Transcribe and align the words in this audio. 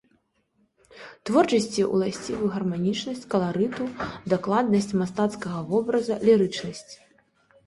Творчасці 1.29 1.81
ўласцівы 1.95 2.45
гарманічнасць 2.55 3.27
каларыту, 3.35 3.83
дакладнасць 4.35 4.91
мастацкага 5.03 5.59
вобраза, 5.71 6.15
лірычнасць. 6.31 6.91